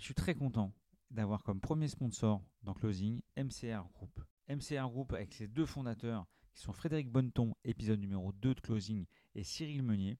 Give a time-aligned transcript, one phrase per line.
[0.00, 0.72] Je suis très content
[1.10, 4.24] d'avoir comme premier sponsor dans Closing MCR Group.
[4.48, 9.04] MCR Group avec ses deux fondateurs qui sont Frédéric Bonneton, épisode numéro 2 de Closing,
[9.34, 10.16] et Cyril Meunier.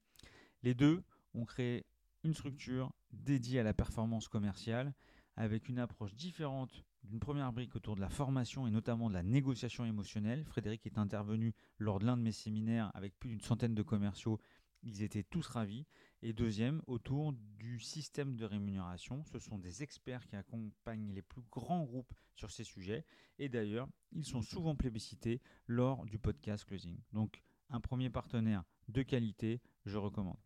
[0.61, 1.87] Les deux ont créé
[2.23, 4.93] une structure dédiée à la performance commerciale
[5.35, 9.23] avec une approche différente d'une première brique autour de la formation et notamment de la
[9.23, 10.45] négociation émotionnelle.
[10.45, 14.39] Frédéric est intervenu lors de l'un de mes séminaires avec plus d'une centaine de commerciaux
[14.83, 15.85] ils étaient tous ravis.
[16.23, 19.23] Et deuxième, autour du système de rémunération.
[19.25, 23.05] Ce sont des experts qui accompagnent les plus grands groupes sur ces sujets.
[23.39, 26.99] Et d'ailleurs, ils sont souvent plébiscités lors du podcast Closing.
[27.13, 30.37] Donc, un premier partenaire de qualité, je recommande.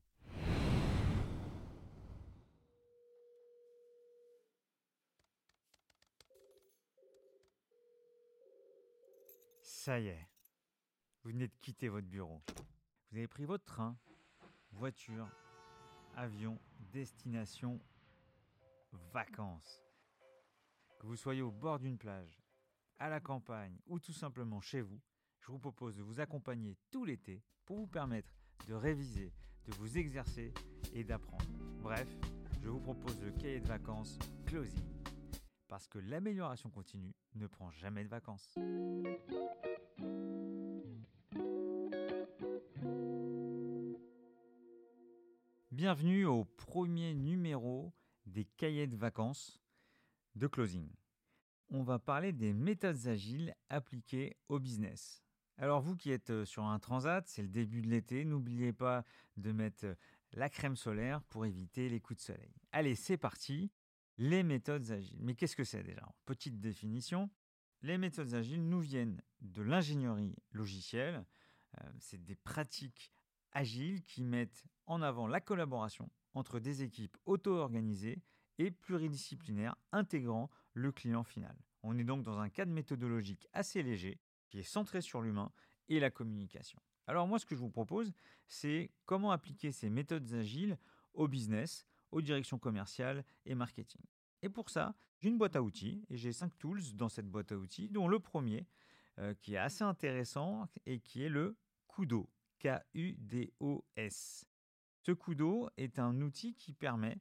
[9.61, 10.27] Ça y est,
[11.23, 12.41] vous venez de quitter votre bureau.
[13.11, 13.97] Vous avez pris votre train
[14.75, 15.27] voiture,
[16.15, 16.59] avion,
[16.91, 17.79] destination,
[19.13, 19.81] vacances.
[20.99, 22.41] Que vous soyez au bord d'une plage,
[22.99, 24.99] à la campagne ou tout simplement chez vous,
[25.39, 28.33] je vous propose de vous accompagner tout l'été pour vous permettre
[28.67, 29.33] de réviser,
[29.65, 30.53] de vous exercer
[30.93, 31.45] et d'apprendre.
[31.81, 32.07] Bref,
[32.61, 35.03] je vous propose le cahier de vacances Closing.
[35.67, 38.55] Parce que l'amélioration continue ne prend jamais de vacances.
[45.75, 47.93] Bienvenue au premier numéro
[48.25, 49.61] des cahiers de vacances
[50.35, 50.89] de Closing.
[51.67, 55.21] On va parler des méthodes agiles appliquées au business.
[55.57, 59.03] Alors vous qui êtes euh, sur un transat, c'est le début de l'été, n'oubliez pas
[59.35, 59.95] de mettre euh,
[60.31, 62.55] la crème solaire pour éviter les coups de soleil.
[62.71, 63.69] Allez, c'est parti.
[64.17, 65.19] Les méthodes agiles.
[65.19, 66.07] Mais qu'est-ce que c'est déjà?
[66.25, 67.29] Petite définition.
[67.81, 71.25] Les méthodes agiles nous viennent de l'ingénierie logicielle.
[71.81, 73.11] Euh, c'est des pratiques
[73.55, 78.21] agiles qui mettent en avant la collaboration entre des équipes auto-organisées
[78.59, 81.57] et pluridisciplinaires intégrant le client final.
[81.81, 85.51] On est donc dans un cadre méthodologique assez léger qui est centré sur l'humain
[85.89, 86.79] et la communication.
[87.07, 88.13] Alors moi ce que je vous propose
[88.47, 90.77] c'est comment appliquer ces méthodes agiles
[91.13, 94.01] au business, aux directions commerciales et marketing.
[94.41, 97.51] Et pour ça, j'ai une boîte à outils et j'ai cinq tools dans cette boîte
[97.51, 98.67] à outils, dont le premier
[99.17, 101.57] euh, qui est assez intéressant et qui est le
[101.87, 102.29] Kudo.
[102.59, 104.45] K-U-D-O-S.
[105.01, 107.19] Ce Kudo est un outil qui permet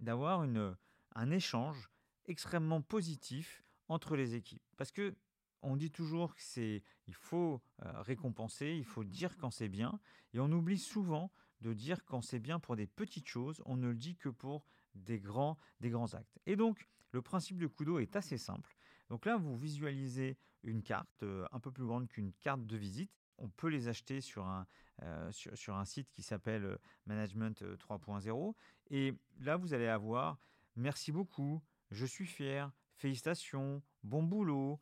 [0.00, 0.46] d'avoir
[1.14, 1.90] un échange
[2.26, 4.62] extrêmement positif entre les équipes.
[4.76, 5.14] Parce que
[5.64, 6.82] on dit toujours qu'il
[7.12, 9.98] faut euh, récompenser, il faut dire quand c'est bien,
[10.32, 13.88] et on oublie souvent de dire quand c'est bien pour des petites choses, on ne
[13.88, 15.58] le dit que pour des grands,
[16.12, 16.38] actes.
[16.46, 18.76] Et donc, le principe de Kudo est assez simple.
[19.08, 23.48] Donc là, vous visualisez une carte un peu plus grande qu'une carte de visite, on
[23.48, 24.66] peut les acheter sur un,
[25.02, 28.28] euh, sur, un site qui s'appelle euh, Management 3.0.
[28.30, 28.52] Euh,
[28.90, 30.38] Et là, vous allez avoir
[30.76, 34.80] merci beaucoup, je suis fier, félicitations, bon boulot,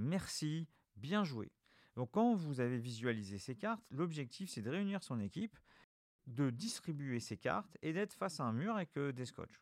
[0.00, 0.66] merci,
[0.96, 1.52] bien joué.
[1.94, 5.56] Donc quand vous avez visualisé ces cartes, l'objectif c'est de réunir son équipe,
[6.26, 9.60] de distribuer ces cartes et d'être face à un mur avec des scotch.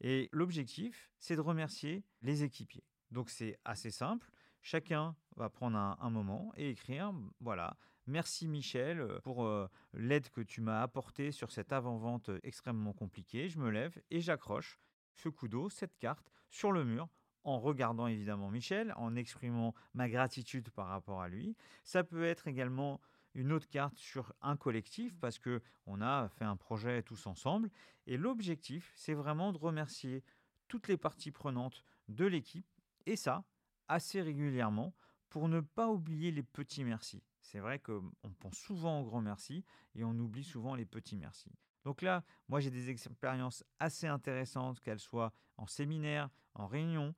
[0.00, 2.84] Et l'objectif c'est de remercier les équipiers.
[3.10, 4.30] Donc c'est assez simple.
[4.66, 7.76] Chacun va prendre un, moment et écrire, voilà,
[8.06, 13.50] merci Michel euh, pour euh, l'aide que tu m'as apportée sur cette avant-vente extrêmement compliquée.
[13.50, 14.80] Je me lève et j'accroche
[15.12, 17.10] ce coup d'eau, cette carte, sur le mur
[17.44, 21.54] en regardant évidemment Michel, en exprimant ma gratitude par rapport à lui.
[21.82, 23.02] Ça peut être également
[23.34, 27.68] une autre carte sur un collectif parce que on a fait un projet tous ensemble
[28.06, 30.24] et l'objectif c'est vraiment de remercier
[30.68, 32.66] toutes les parties prenantes de l'équipe
[33.04, 33.44] et ça,
[33.88, 34.94] assez régulièrement,
[35.28, 37.22] pour ne pas oublier les petits merci.
[37.40, 39.64] C'est vrai qu'on pense souvent aux grands merci
[39.94, 41.50] et on oublie souvent les petits merci.
[41.84, 47.14] Donc là, moi j'ai des expériences assez intéressantes, qu'elles soient en séminaire, en réunion,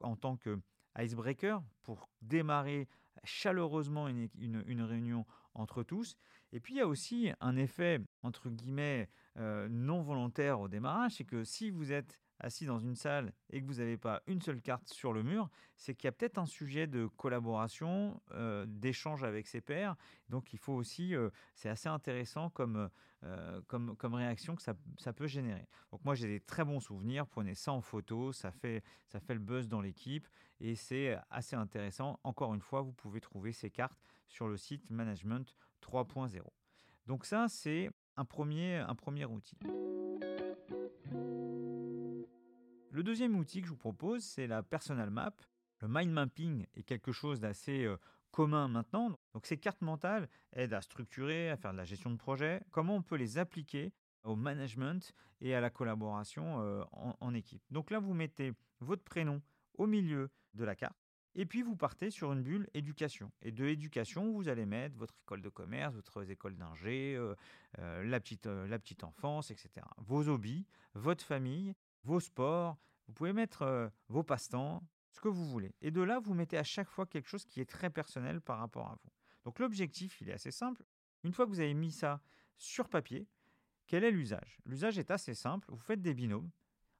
[0.00, 0.60] en tant que
[0.98, 2.88] icebreaker pour démarrer
[3.24, 6.16] chaleureusement une, réunion entre tous.
[6.52, 11.12] Et puis il y a aussi un effet, entre guillemets, euh, non volontaire au démarrage,
[11.12, 14.42] c'est que si vous êtes assis dans une salle et que vous n'avez pas une
[14.42, 18.66] seule carte sur le mur, c'est qu'il y a peut-être un sujet de collaboration, euh,
[18.68, 19.96] d'échange avec ses pairs.
[20.28, 22.90] Donc il faut aussi, euh, c'est assez intéressant comme,
[23.22, 25.66] euh, comme, comme réaction que ça, ça peut générer.
[25.92, 29.34] Donc moi j'ai des très bons souvenirs, prenez ça en photo, ça fait, ça fait
[29.34, 30.28] le buzz dans l'équipe
[30.60, 32.18] et c'est assez intéressant.
[32.24, 36.40] Encore une fois, vous pouvez trouver ces cartes sur le site Management 3.0.
[37.06, 39.58] Donc ça, c'est un premier, un premier outil.
[42.92, 45.32] Le deuxième outil que je vous propose, c'est la personal map.
[45.80, 47.96] Le mind mapping est quelque chose d'assez euh,
[48.32, 49.18] commun maintenant.
[49.32, 52.60] Donc ces cartes mentales aident à structurer, à faire de la gestion de projet.
[52.70, 53.94] Comment on peut les appliquer
[54.24, 57.62] au management et à la collaboration en, en équipe?
[57.70, 59.40] Donc là, vous mettez votre prénom
[59.78, 60.98] au milieu de la carte.
[61.34, 63.32] Et puis vous partez sur une bulle éducation.
[63.40, 67.18] Et de éducation, vous allez mettre votre école de commerce, votre école d'ingé,
[67.78, 69.70] la, petite, la petite enfance, etc.
[69.96, 71.74] Vos hobbies, votre famille,
[72.04, 72.78] vos sports.
[73.06, 75.74] Vous pouvez mettre vos passe-temps, ce que vous voulez.
[75.80, 78.58] Et de là, vous mettez à chaque fois quelque chose qui est très personnel par
[78.58, 79.10] rapport à vous.
[79.44, 80.84] Donc l'objectif, il est assez simple.
[81.24, 82.20] Une fois que vous avez mis ça
[82.56, 83.28] sur papier,
[83.86, 84.58] quel est l'usage?
[84.64, 85.68] L'usage est assez simple.
[85.70, 86.50] Vous faites des binômes.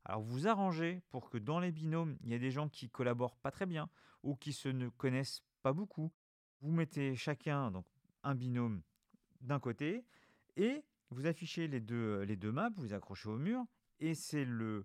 [0.05, 3.37] Alors vous arrangez pour que dans les binômes, il y ait des gens qui collaborent
[3.37, 3.89] pas très bien
[4.23, 6.13] ou qui se ne connaissent pas beaucoup.
[6.61, 7.87] Vous mettez chacun donc
[8.25, 8.83] un binôme
[9.41, 10.05] d'un côté
[10.57, 13.65] et vous affichez les deux, les deux maps, vous accrochez au mur
[14.03, 14.85] et c'est le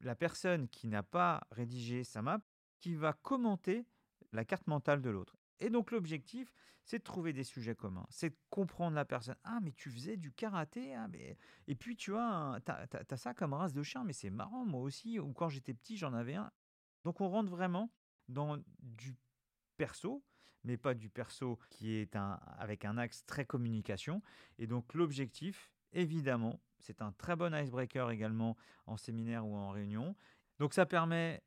[0.00, 2.40] la personne qui n'a pas rédigé sa map
[2.78, 3.86] qui va commenter
[4.32, 5.36] la carte mentale de l'autre.
[5.58, 9.36] Et donc l'objectif, c'est de trouver des sujets communs, c'est de comprendre la personne.
[9.44, 11.36] Ah, mais tu faisais du karaté, ah, mais...
[11.66, 15.18] et puis tu as, as, ça comme race de chien, mais c'est marrant, moi aussi,
[15.18, 16.50] ou quand j'étais petit, j'en avais un.
[17.04, 17.92] Donc on rentre vraiment
[18.28, 19.14] dans du
[19.76, 20.24] perso,
[20.64, 24.22] mais pas du perso qui est un, avec un axe très communication.
[24.58, 28.56] Et donc l'objectif, évidemment, c'est un très bon icebreaker également
[28.86, 30.14] en séminaire ou en réunion.
[30.58, 31.42] Donc ça permet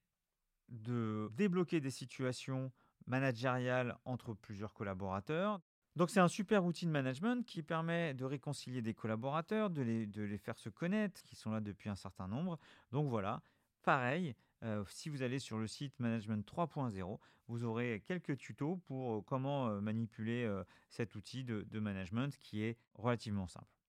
[0.70, 2.72] de débloquer des situations
[3.06, 5.60] managériales entre plusieurs collaborateurs.
[5.96, 10.38] Donc c'est un super outil de management qui permet de réconcilier des collaborateurs, de les,
[10.38, 12.58] faire se connaître, qui sont là depuis un certain nombre.
[12.92, 13.44] Donc voilà,
[13.84, 19.18] pareil, euh, si vous allez sur le site Management 3.0, vous aurez quelques tutos pour
[19.18, 20.50] euh, comment euh, manipuler
[20.90, 23.83] cet outil de management qui est relativement simple.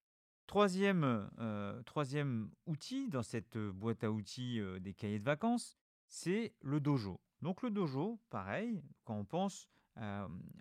[0.47, 1.29] Troisième,
[1.85, 5.75] troisième outil dans cette boîte à outils des cahiers de vacances,
[6.07, 7.19] c'est le dojo.
[7.41, 9.67] Donc le dojo, pareil, quand on pense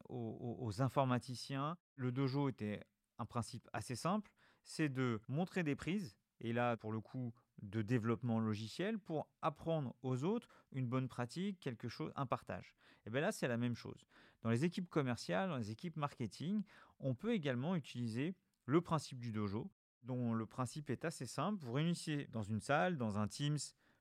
[0.08, 2.82] aux, informaticiens, le dojo était
[3.19, 4.31] un principe assez simple,
[4.62, 7.32] c'est de montrer des prises, et là pour le coup
[7.62, 12.75] de développement logiciel, pour apprendre aux autres une bonne pratique, quelque chose, un partage.
[13.06, 14.06] Et bien là c'est la même chose.
[14.42, 16.62] Dans les équipes commerciales, dans les équipes marketing,
[16.98, 18.34] on peut également utiliser
[18.66, 19.70] le principe du dojo,
[20.02, 21.64] dont le principe est assez simple.
[21.64, 23.58] Vous réunissez dans une salle, dans un Teams,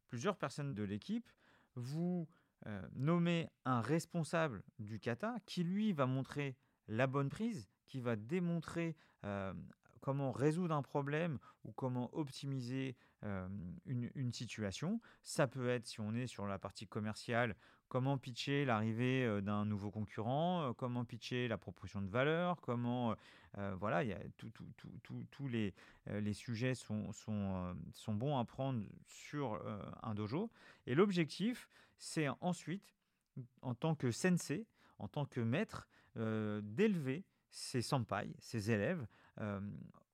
[0.07, 1.30] plusieurs personnes de l'équipe,
[1.75, 2.27] vous
[2.68, 6.56] euh, nommez un responsable du kata qui, lui, va montrer
[6.88, 8.95] la bonne prise, qui va démontrer
[9.25, 9.54] euh,
[10.01, 12.95] comment résoudre un problème ou comment optimiser
[13.85, 14.99] une, situation.
[15.21, 17.55] Ça peut être, si on est sur la partie commerciale,
[17.87, 23.15] comment pitcher l'arrivée d'un nouveau concurrent, comment pitcher la proposition de valeur, comment...
[23.59, 24.03] Euh, voilà,
[24.35, 25.75] tous les,
[26.07, 29.61] les sujets sont, sont, sont bons à prendre sur
[30.01, 30.51] un dojo.
[30.87, 32.95] Et l'objectif, c'est ensuite,
[33.61, 34.65] en tant que sensei,
[34.97, 39.05] en tant que maître, d'élever ses senpai, ses élèves,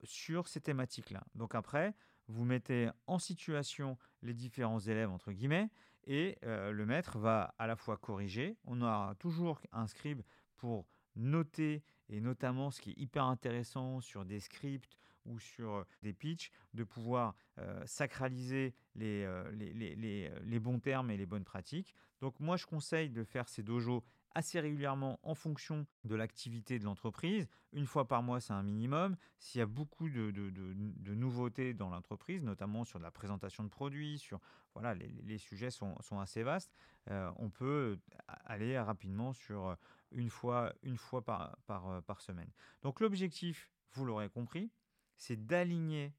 [0.04, 1.24] sur ces thématiques-là.
[1.36, 1.96] Donc après,
[2.30, 5.70] vous mettez en situation les différents élèves, entre guillemets,
[6.06, 10.22] et euh, le maître va à la fois corriger, on aura toujours un scribe
[10.58, 10.86] pour
[11.16, 16.14] noter, et notamment ce qui est hyper intéressant sur des scripts ou sur euh, des
[16.14, 21.94] pitchs, de pouvoir euh, sacraliser les, les, bons termes et les bonnes pratiques.
[22.22, 24.04] Donc moi je conseille de faire ces dojos
[24.36, 27.48] assez régulièrement en fonction de l'activité de l'entreprise.
[27.74, 29.16] Une fois par mois, c'est un minimum.
[29.40, 34.20] S'il y a beaucoup de, de, nouveautés dans l'entreprise, notamment sur la présentation de produits,
[34.20, 34.40] sur
[34.74, 36.74] voilà, les, sujets sont, sont, assez vastes,
[37.10, 38.00] euh, on peut
[38.46, 39.76] aller rapidement sur
[40.12, 42.52] une fois, une fois par, par, par semaine.
[42.82, 44.72] Donc l'objectif, vous l'aurez compris,
[45.18, 46.14] c'est d'aligner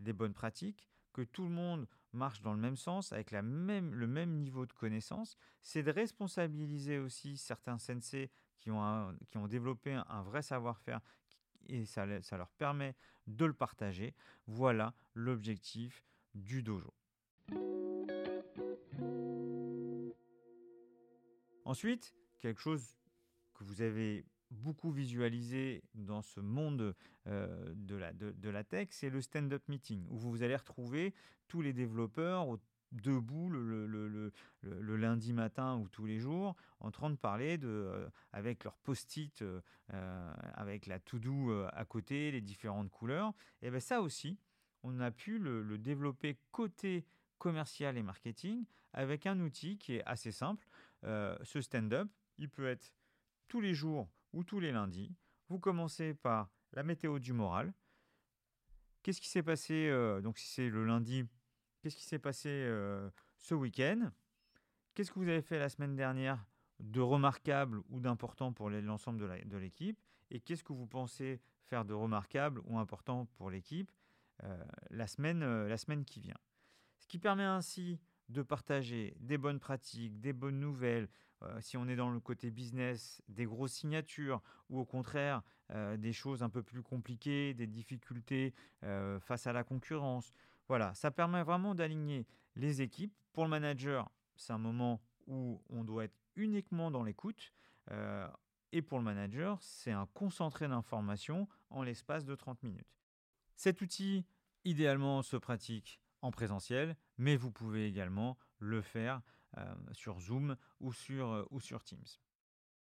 [0.00, 4.38] des bonnes pratiques, que tout le monde marche dans le même sens, avec le même
[4.40, 10.22] niveau de connaissance, c'est de responsabiliser aussi certains sensei qui ont, qui ont développé un,
[10.22, 11.00] vrai savoir-faire
[11.68, 12.94] et ça, ça leur permet
[13.26, 14.14] de le partager.
[14.46, 16.02] Voilà l'objectif
[16.34, 16.92] du dojo.
[21.64, 22.96] Ensuite, quelque chose
[23.54, 26.94] que vous avez beaucoup visualisé dans ce monde
[27.26, 31.14] euh, de, la, de, la tech, c'est le stand-up meeting, où vous allez retrouver
[31.48, 32.58] tous les développeurs
[32.92, 37.56] debout le, le, le, le, lundi matin ou tous les jours en train de parler
[37.56, 39.62] de, euh, avec leur post-it, euh,
[40.54, 43.32] avec la to-do à côté, les différentes couleurs.
[43.62, 44.38] Et bien ça aussi,
[44.82, 47.06] on a pu le, développer côté
[47.38, 50.68] commercial et marketing avec un outil qui est assez simple.
[51.02, 52.92] ce stand-up, il peut être
[53.48, 55.14] tous les jours ou tous les lundis.
[55.48, 57.72] Vous commencez par la météo du moral.
[59.02, 61.24] Qu'est-ce qui s'est passé, euh, donc si c'est le lundi,
[61.80, 64.10] qu'est-ce qui s'est passé euh, ce week-end?
[64.94, 66.44] Qu'est-ce que vous avez fait la semaine dernière
[66.78, 69.98] de remarquable ou d'important pour l'ensemble de l'équipe?
[70.30, 73.90] Et qu'est-ce que vous pensez faire de remarquable ou important pour l'équipe
[74.90, 76.38] la, semaine, la semaine qui vient?
[76.98, 77.98] Ce qui permet ainsi
[78.28, 81.08] de partager des bonnes pratiques, des bonnes nouvelles,
[81.60, 85.42] si on est dans le côté business, des grosses signatures, ou au contraire
[85.98, 88.54] des choses un peu plus compliquées, des difficultés
[89.20, 90.32] face à la concurrence.
[90.68, 93.12] Voilà, ça permet vraiment d'aligner les équipes.
[93.32, 97.52] Pour le manager, c'est un moment où on doit être uniquement dans l'écoute.
[97.90, 98.28] Euh,
[98.72, 103.00] et pour le manager, c'est un concentré d'informations en l'espace de 30 minutes.
[103.56, 104.24] Cet outil,
[104.64, 109.20] idéalement, se pratique en présentiel, mais vous pouvez également le faire
[109.58, 112.06] euh, sur Zoom ou sur, euh, ou sur Teams.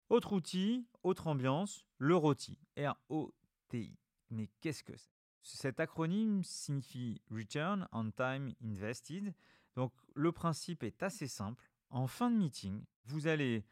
[0.08, 2.58] Autre outil, autre ambiance, le ROTI.
[2.76, 3.96] R-O-T-I.
[4.30, 5.10] Mais qu'est-ce que c'est?
[5.42, 9.34] Cet acronyme signifie Return on Time Invested.
[9.74, 11.70] Donc le principe est assez simple.
[11.88, 13.64] En fin de meeting, vous allez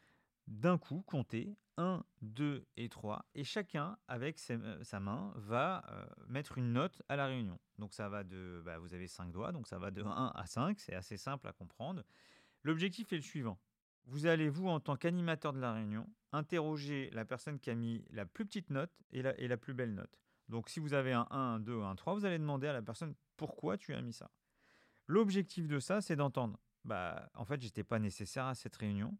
[0.49, 6.05] d'un coup compter 1, 2 et 3 et chacun avec euh, sa main va euh,
[6.27, 7.57] mettre une note à la réunion.
[7.77, 10.45] Donc ça va de, bah, vous avez 5 doigts, donc ça va de 1 à
[10.45, 12.03] 5, c'est assez simple à comprendre.
[12.63, 13.57] L'objectif est le suivant.
[14.05, 18.03] Vous allez, vous, en tant qu'animateur de la réunion, interroger la personne qui a mis
[18.09, 20.19] la plus petite note et la, plus belle note.
[20.49, 22.81] Donc si vous avez un 1, un 2, un 3, vous allez demander à la
[22.81, 24.31] personne pourquoi tu as mis ça.
[25.05, 29.17] L'objectif de ça, c'est d'entendre bah, en fait, j'étais pas nécessaire à cette réunion.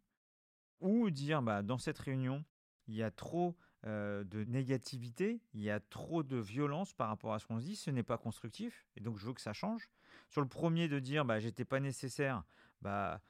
[0.79, 2.43] Ou dire, bah, dans cette réunion,
[2.87, 7.39] il y a trop de négativité, il y a trop de violence par rapport à
[7.39, 9.89] ce qu'on se dit, ce n'est pas constructif, et donc je veux que ça change.
[10.27, 12.43] Sur le premier de dire, bah, j'étais pas nécessaire,
[12.81, 13.21] bah,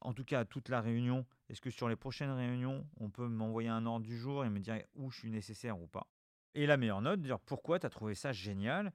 [0.00, 3.28] en tout cas à toute la réunion, est-ce que sur les prochaines réunions, on peut
[3.28, 6.06] m'envoyer un ordre du jour et me dire où je suis nécessaire ou pas?
[6.54, 8.90] Et la meilleure note, dire pourquoi tu as trouvé ça génial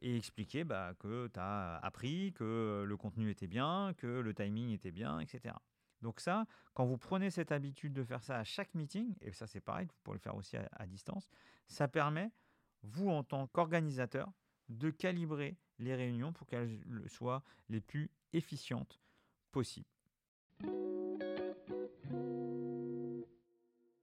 [0.00, 4.70] et expliquer bah, que tu as appris, que le contenu était bien, que le timing
[4.70, 5.54] était bien, etc.
[6.02, 9.46] Donc ça, quand vous prenez cette habitude de faire ça à chaque meeting, et ça
[9.46, 11.30] c'est pareil, vous pouvez le faire aussi à, distance,
[11.66, 12.30] ça permet,
[12.82, 14.30] vous en tant qu'organisateur,
[14.68, 19.00] de calibrer les réunions pour qu'elles soient les plus efficientes
[19.50, 19.88] possibles.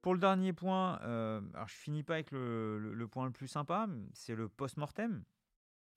[0.02, 3.88] Pour le dernier point, euh, alors je finis pas avec le, point le plus sympa,
[4.14, 5.24] c'est le post-mortem.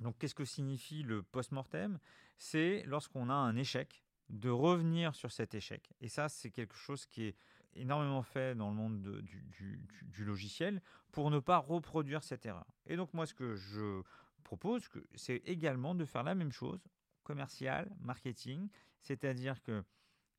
[0.00, 1.98] Donc qu'est-ce que signifie le post-mortem?
[2.36, 5.92] C'est lorsqu'on a un échec, de revenir sur cet échec.
[6.00, 7.36] Et ça, c'est quelque chose qui est
[7.74, 10.80] énormément fait dans le monde du, logiciel
[11.12, 12.66] pour ne pas reproduire cette erreur.
[12.86, 14.02] Et donc moi, ce que je
[14.42, 16.86] propose, c'est également de faire la même chose,
[17.22, 18.68] commercial, marketing,
[19.00, 19.84] c'est-à-dire que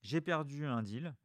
[0.02, 1.16] j'ai perdu un deal,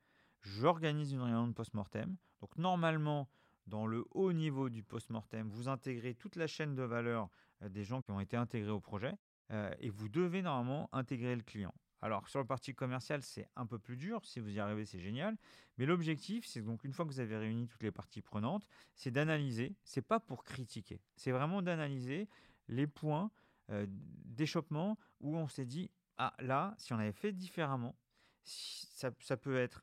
[0.42, 2.16] j'organise une réunion de post-mortem.
[2.40, 3.28] Donc normalement,
[3.66, 7.28] dans le haut niveau du post-mortem, vous intégrez toute la chaîne de valeur
[7.62, 9.14] euh, des gens qui ont été intégrés au projet
[9.50, 11.74] euh, et vous devez normalement intégrer le client.
[12.02, 14.24] Alors sur le parti commercial, c'est un peu plus dur.
[14.24, 15.36] Si vous y arrivez, c'est génial.
[15.78, 19.10] Mais l'objectif, c'est donc une fois que vous avez réuni toutes les parties prenantes, c'est
[19.10, 19.76] d'analyser.
[19.84, 21.00] C'est pas pour critiquer.
[21.16, 22.28] C'est vraiment d'analyser
[22.68, 23.30] les points
[23.70, 27.96] euh, d'échoppement où on s'est dit ah là, si on avait fait différemment,
[28.44, 29.82] ça, ça peut être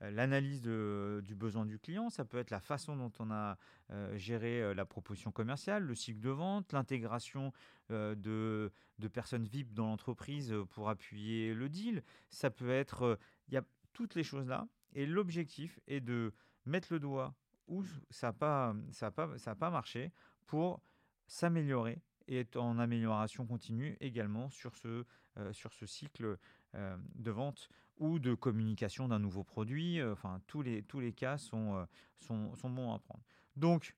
[0.00, 3.58] l'analyse du besoin du client, ça peut être la façon dont on a
[3.90, 7.52] euh, géré euh, la proposition commerciale, le cycle de vente, l'intégration
[7.90, 8.70] de,
[9.12, 12.02] personnes VIP dans l'entreprise pour appuyer le deal.
[12.28, 14.68] Ça peut être, il y a toutes les choses là.
[14.92, 16.32] Et l'objectif est de
[16.66, 17.34] mettre le doigt
[17.66, 18.74] où ça n'a pas,
[19.14, 20.12] pas, pas marché
[20.46, 20.80] pour
[21.26, 25.04] s'améliorer et être en amélioration continue également sur ce,
[25.52, 26.36] sur ce cycle
[26.74, 30.00] de vente ou de communication d'un nouveau produit.
[30.00, 31.84] Euh, enfin, tous les, tous les cas sont, euh,
[32.18, 33.22] sont, sont, bons à prendre.
[33.56, 33.94] Donc,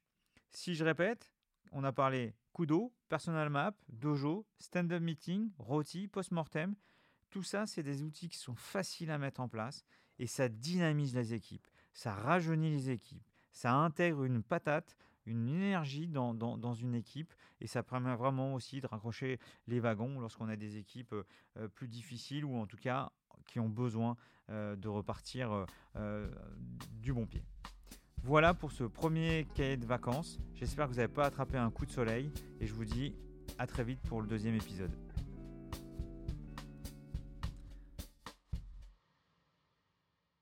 [0.50, 1.32] si je répète,
[1.72, 6.74] on a parlé Kudo, Personal Map, Dojo, Stand-up Meeting, Roti, Postmortem.
[7.30, 9.84] Tout ça, c'est des outils qui sont faciles à mettre en place
[10.18, 16.08] et ça dynamise les équipes, ça rajeunit les équipes, ça intègre une patate, une énergie
[16.08, 20.48] dans, dans, dans, une équipe et ça permet vraiment aussi de raccrocher les wagons lorsqu'on
[20.48, 21.14] a des équipes
[21.56, 23.12] euh, plus difficiles ou en tout cas
[23.50, 24.16] qui ont besoin
[24.48, 25.64] euh, de repartir euh,
[25.96, 26.28] euh,
[26.92, 27.44] du bon pied.
[28.22, 30.38] Voilà pour ce premier cahier de vacances.
[30.54, 32.30] J'espère que vous n'avez pas attrapé un coup de soleil
[32.60, 33.14] et je vous dis
[33.58, 34.90] à très vite pour le deuxième épisode.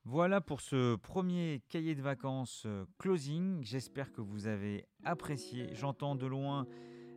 [0.04, 2.66] Voilà pour ce premier cahier de vacances
[2.98, 3.62] closing.
[3.62, 5.68] J'espère que vous avez apprécié.
[5.74, 6.66] J'entends de loin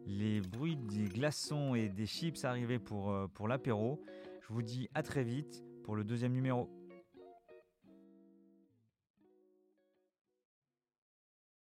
[0.05, 4.03] les bruits des glaçons et des chips arriver pour, pour l'apéro.
[4.41, 6.69] Je vous dis à très vite pour le deuxième numéro.